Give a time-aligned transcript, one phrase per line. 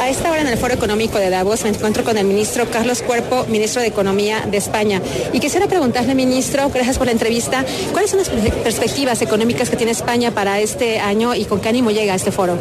[0.00, 3.02] A esta hora en el Foro Económico de Davos me encuentro con el ministro Carlos
[3.02, 5.00] Cuerpo, ministro de Economía de España.
[5.32, 9.92] Y quisiera preguntarle, ministro, gracias por la entrevista, ¿cuáles son las perspectivas económicas que tiene
[9.92, 12.56] España para este año y con qué ánimo llega a este foro?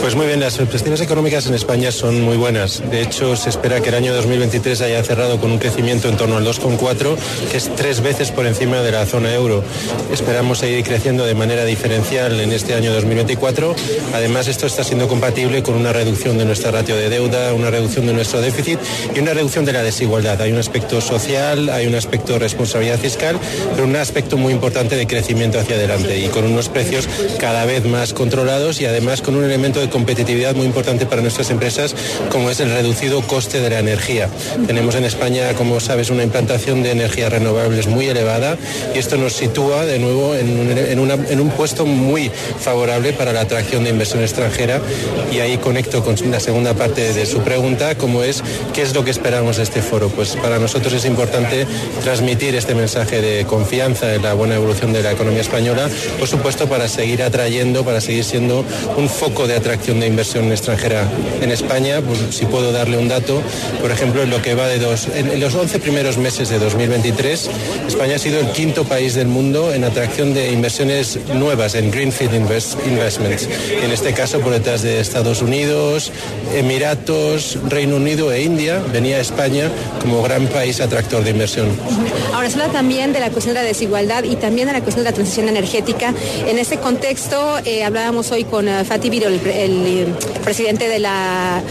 [0.00, 2.82] Pues muy bien, las perspectivas económicas en España son muy buenas.
[2.90, 6.36] De hecho, se espera que el año 2023 haya cerrado con un crecimiento en torno
[6.36, 7.16] al 2,4,
[7.50, 9.62] que es tres veces por encima de la zona euro.
[10.12, 13.74] Esperamos seguir creciendo de manera diferencial en este año 2024.
[14.14, 18.06] Además, esto está siendo compatible con una reducción de nuestra ratio de deuda, una reducción
[18.06, 18.78] de nuestro déficit
[19.14, 20.40] y una reducción de la desigualdad.
[20.40, 23.38] Hay un aspecto social, hay un aspecto de responsabilidad fiscal,
[23.74, 27.84] pero un aspecto muy importante de crecimiento hacia adelante y con unos precios cada vez
[27.84, 31.94] más controlados y además con un elemento de competitividad muy importante para nuestras empresas
[32.30, 34.28] como es el reducido coste de la energía.
[34.66, 38.56] Tenemos en España, como sabes, una implantación de energías renovables muy elevada
[38.94, 43.90] y esto nos sitúa de nuevo en un, puesto muy favorable para la atracción de
[43.90, 44.80] inversión extranjera
[45.32, 48.42] y ahí conecto con la segunda parte de su pregunta, como es
[48.74, 50.08] qué es lo que esperamos de este foro.
[50.08, 51.66] Pues para nosotros es importante
[52.02, 55.88] transmitir este mensaje de confianza en la buena evolución de la economía española,
[56.18, 58.64] por supuesto para seguir atrayendo, para seguir siendo
[58.96, 61.08] un foco de atracción de inversión extranjera
[61.40, 62.00] en España.
[62.00, 63.42] Pues, si puedo darle un dato,
[63.80, 67.50] por ejemplo, en lo que va de dos, en los 11 primeros meses de 2023,
[67.86, 72.34] España ha sido el quinto país del mundo en atracción de inversiones nuevas, en Greenfield
[72.34, 73.48] invest, Investments.
[73.82, 76.12] En este caso, por detrás de Estados Unidos,
[76.54, 81.68] Emiratos, Reino Unido e India, venía España como gran país atractor de inversión.
[82.32, 85.04] Ahora se habla también de la cuestión de la desigualdad y también de la cuestión
[85.04, 86.14] de la transición energética.
[86.46, 91.62] En este contexto, eh, hablábamos hoy con uh, Fatih Birol, el, el presidente de la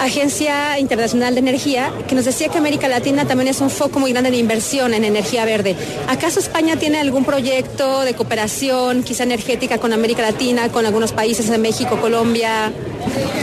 [0.00, 4.12] Agencia Internacional de Energía, que nos decía que América Latina también es un foco muy
[4.12, 5.76] grande de inversión en energía verde.
[6.08, 11.48] ¿Acaso España tiene algún proyecto de cooperación, quizá energética, con América Latina, con algunos países
[11.50, 12.72] de México, Colombia?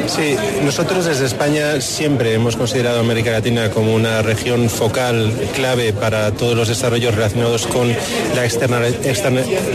[0.07, 6.31] Sí, nosotros desde España siempre hemos considerado América Latina como una región focal clave para
[6.31, 7.94] todos los desarrollos relacionados con
[8.34, 8.45] la,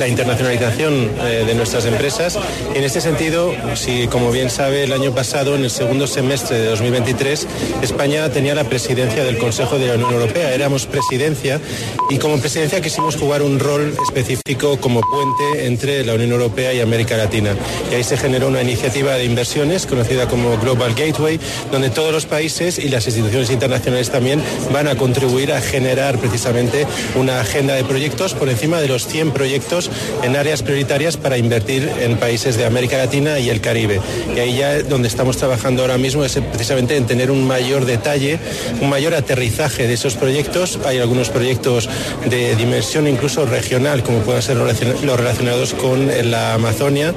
[0.09, 2.38] internacionalización eh, de nuestras empresas.
[2.75, 6.71] En este sentido, si como bien sabe, el año pasado, en el segundo semestre de
[6.72, 7.46] 2023,
[7.82, 10.54] España tenía la presidencia del Consejo de la Unión Europea.
[10.54, 11.60] Éramos presidencia
[12.08, 16.80] y como presidencia quisimos jugar un rol específico como puente entre la Unión Europea y
[16.80, 17.54] América Latina.
[17.90, 21.38] Y ahí se generó una iniciativa de inversiones conocida como Global Gateway,
[21.70, 26.86] donde todos los países y las instituciones internacionales también van a contribuir a generar precisamente
[27.16, 29.90] una agenda de proyectos por encima de los 100 proyectos
[30.22, 34.00] en áreas prioritarias para invertir en países de América Latina y el Caribe.
[34.34, 38.38] Y ahí ya donde estamos trabajando ahora mismo es precisamente en tener un mayor detalle,
[38.80, 40.78] un mayor aterrizaje de esos proyectos.
[40.86, 41.88] Hay algunos proyectos
[42.30, 47.14] de dimensión incluso regional, como puedan ser los relacionados con la Amazonia,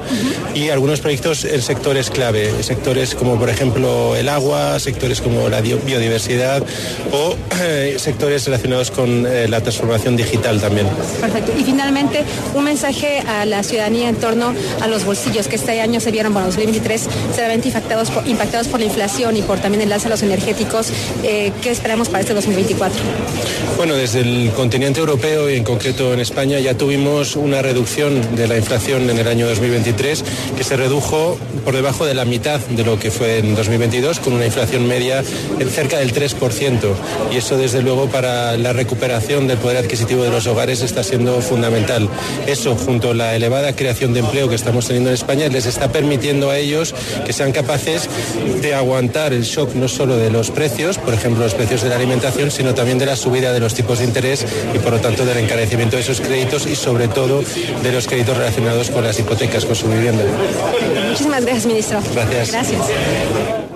[0.52, 5.60] y algunos proyectos en sectores clave, sectores como por ejemplo el agua, sectores como la
[5.60, 6.64] biodiversidad
[7.12, 10.88] o eh, sectores relacionados con eh, la transformación digital también.
[11.20, 11.52] Perfecto.
[11.56, 16.00] Y finalmente, un mensaje a la ciudadanía en torno a los bolsillos que este año
[16.00, 20.04] se vieron, bueno, 2023, seriamente impactados por, impactados por la inflación y por también alza
[20.04, 20.88] de los energéticos.
[21.22, 23.00] Eh, ¿Qué esperamos para este 2024?
[23.76, 28.48] Bueno, desde el continente europeo y en concreto en España ya tuvimos una reducción de
[28.48, 30.24] la inflación en el año 2023
[30.56, 34.32] que se redujo por debajo de la mitad de lo que fue en 2022 con
[34.32, 35.22] una inflación media
[35.58, 36.78] en cerca del 3%
[37.32, 41.40] y eso desde luego para la recuperación del poder adquisitivo de los hogares está siendo
[41.40, 42.08] fundamental.
[42.46, 45.92] Eso junto a la elevada creación de empleo que estamos teniendo en España les está
[45.92, 46.94] permitiendo a ellos
[47.26, 48.08] que sean capaces
[48.62, 51.96] de aguantar el shock no solo de los precios, por ejemplo los precios de la
[51.96, 55.24] alimentación, sino también de la subida de los tipos de interés y por lo tanto
[55.24, 57.42] del encarecimiento de esos créditos y sobre todo
[57.82, 60.22] de los créditos relacionados con las hipotecas, con su vivienda.
[61.08, 62.00] Muchísimas gracias, ministro.
[62.14, 62.52] Gracias.
[62.52, 63.75] Gracias.